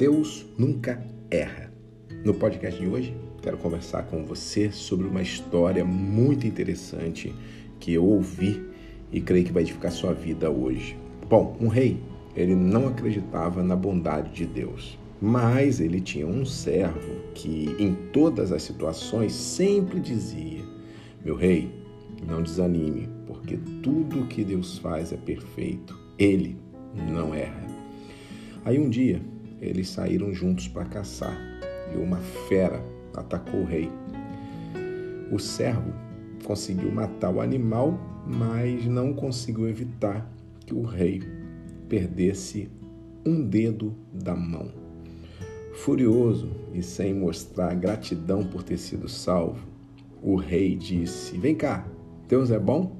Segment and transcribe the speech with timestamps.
[0.00, 0.98] Deus nunca
[1.30, 1.70] erra.
[2.24, 7.34] No podcast de hoje, quero conversar com você sobre uma história muito interessante
[7.78, 8.64] que eu ouvi
[9.12, 10.96] e creio que vai edificar sua vida hoje.
[11.28, 12.00] Bom, um rei,
[12.34, 18.52] ele não acreditava na bondade de Deus, mas ele tinha um servo que, em todas
[18.52, 20.64] as situações, sempre dizia:
[21.22, 21.70] Meu rei,
[22.26, 25.94] não desanime, porque tudo que Deus faz é perfeito.
[26.18, 26.56] Ele
[27.12, 27.66] não erra.
[28.64, 29.20] Aí um dia
[29.60, 31.36] eles saíram juntos para caçar
[31.92, 32.18] e uma
[32.48, 32.82] fera
[33.14, 33.90] atacou o rei.
[35.30, 35.92] O servo
[36.44, 40.30] conseguiu matar o animal, mas não conseguiu evitar
[40.66, 41.22] que o rei
[41.88, 42.70] perdesse
[43.24, 44.70] um dedo da mão.
[45.74, 49.66] Furioso e sem mostrar gratidão por ter sido salvo,
[50.22, 51.86] o rei disse: Vem cá,
[52.28, 52.96] Deus é bom?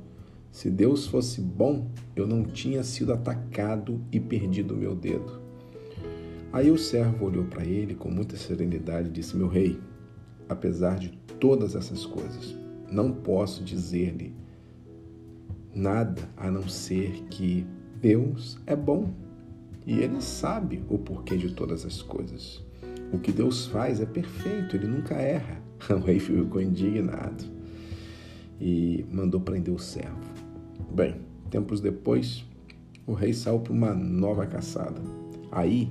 [0.50, 5.39] Se Deus fosse bom, eu não tinha sido atacado e perdido meu dedo.
[6.52, 9.78] Aí o servo olhou para ele com muita serenidade e disse: Meu rei,
[10.48, 12.56] apesar de todas essas coisas,
[12.90, 14.34] não posso dizer-lhe
[15.74, 17.64] nada a não ser que
[18.00, 19.12] Deus é bom
[19.86, 22.64] e ele sabe o porquê de todas as coisas.
[23.12, 25.60] O que Deus faz é perfeito, ele nunca erra.
[25.90, 27.44] O rei ficou indignado
[28.60, 30.20] e mandou prender o servo.
[30.94, 31.16] Bem,
[31.50, 32.44] tempos depois,
[33.06, 35.00] o rei saiu para uma nova caçada.
[35.50, 35.90] Aí,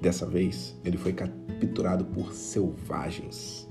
[0.00, 3.68] dessa vez, ele foi capturado por selvagens.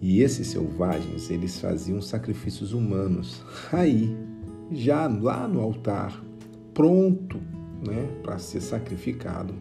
[0.00, 3.40] E esses selvagens, eles faziam sacrifícios humanos.
[3.72, 4.16] Aí,
[4.72, 6.22] já lá no altar,
[6.74, 7.40] pronto,
[7.86, 9.54] né, para ser sacrificado,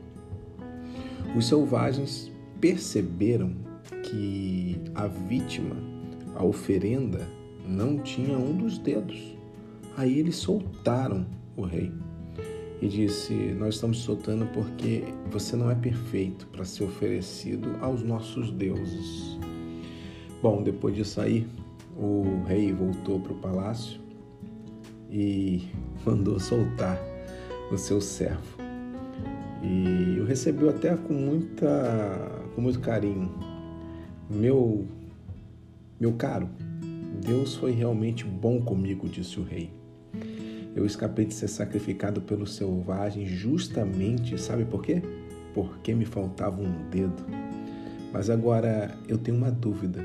[1.36, 3.56] os selvagens perceberam
[4.04, 5.76] que a vítima,
[6.36, 7.28] a oferenda,
[7.68, 9.38] não tinha um dos dedos.
[9.96, 11.26] Aí eles soltaram
[11.56, 11.92] o rei
[12.82, 18.52] e disse: Nós estamos soltando porque você não é perfeito para ser oferecido aos nossos
[18.52, 19.38] deuses.
[20.42, 21.48] Bom, depois disso aí,
[21.96, 24.02] o rei voltou para o palácio
[25.10, 25.68] e
[26.04, 27.00] mandou soltar
[27.72, 28.60] o seu servo.
[29.62, 31.68] E o recebeu até com muita
[32.56, 33.32] com muito carinho.
[34.28, 34.88] Meu
[36.00, 36.50] meu caro,
[37.24, 39.81] Deus foi realmente bom comigo, disse o rei.
[40.76, 45.02] Eu escapei de ser sacrificado pelos selvagens justamente, sabe por quê?
[45.54, 47.24] Porque me faltava um dedo.
[48.14, 50.04] Mas agora eu tenho uma dúvida.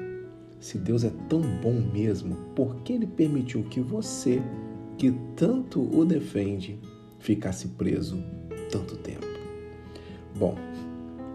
[0.59, 4.43] Se Deus é tão bom mesmo, por que ele permitiu que você,
[4.97, 6.79] que tanto o defende,
[7.19, 8.23] ficasse preso
[8.71, 9.27] tanto tempo?
[10.37, 10.57] Bom,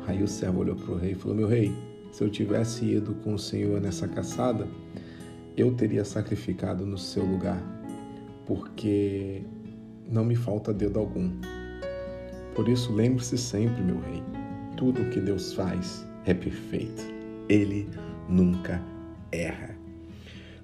[0.06, 1.72] aí o servo olhou para o rei e falou: Meu rei,
[2.12, 4.68] se eu tivesse ido com o Senhor nessa caçada,
[5.56, 7.62] eu teria sacrificado no seu lugar,
[8.56, 9.42] porque
[10.10, 11.32] não me falta dedo algum.
[12.54, 14.22] Por isso, lembre-se sempre, meu rei,
[14.76, 17.02] tudo o que Deus faz é perfeito.
[17.48, 17.88] Ele
[18.28, 18.84] nunca
[19.32, 19.74] erra.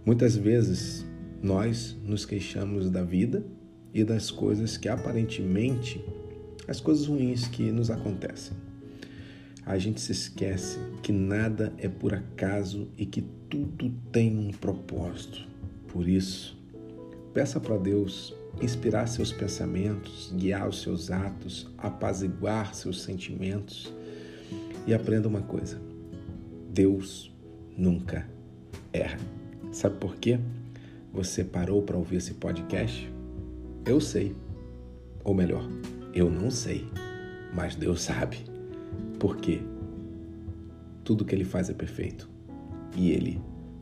[0.05, 1.05] Muitas vezes
[1.41, 3.45] nós nos queixamos da vida
[3.93, 6.03] e das coisas que aparentemente,
[6.67, 8.57] as coisas ruins que nos acontecem
[9.65, 15.45] a gente se esquece que nada é por acaso e que tudo tem um propósito.
[15.89, 16.56] Por isso,
[17.37, 23.93] peça para Deus inspirar seus pensamentos, guiar os seus atos, apaziguar seus sentimentos
[24.87, 25.79] e aprenda uma coisa:
[26.73, 27.31] Deus
[27.77, 28.27] nunca
[28.91, 29.19] erra.
[29.71, 30.39] Sabe por quê?
[31.13, 33.07] Você parou para ouvir esse podcast?
[33.85, 34.35] Eu sei.
[35.23, 35.69] Ou melhor,
[36.15, 36.89] eu não sei,
[37.53, 38.39] mas Deus sabe
[39.19, 39.61] porque
[41.03, 42.27] tudo que ele faz é perfeito
[42.95, 43.39] e ele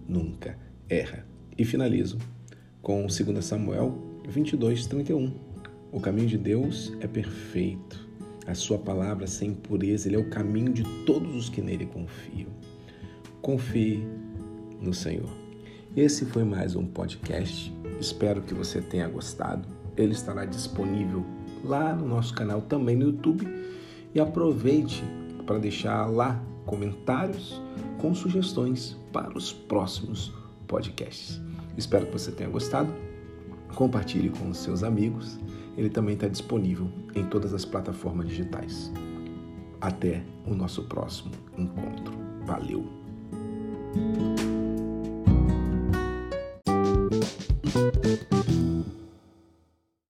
[0.09, 0.57] nunca
[0.89, 1.25] erra.
[1.57, 2.17] E finalizo
[2.85, 3.97] com 2 Samuel
[4.29, 5.33] 22, 31.
[5.91, 8.07] O caminho de Deus é perfeito.
[8.45, 12.47] A sua palavra sem impureza, ele é o caminho de todos os que nele confiam.
[13.41, 14.03] Confie
[14.79, 15.27] no Senhor.
[15.97, 17.73] Esse foi mais um podcast.
[17.99, 19.67] Espero que você tenha gostado.
[19.97, 21.25] Ele estará disponível
[21.63, 23.47] lá no nosso canal também no YouTube.
[24.13, 25.03] E aproveite
[25.47, 27.59] para deixar lá comentários
[27.97, 30.31] com sugestões para os próximos
[30.67, 31.44] podcasts.
[31.77, 32.93] Espero que você tenha gostado.
[33.75, 35.37] Compartilhe com os seus amigos.
[35.77, 38.91] Ele também está disponível em todas as plataformas digitais.
[39.81, 42.13] Até o nosso próximo encontro.
[42.45, 43.04] Valeu!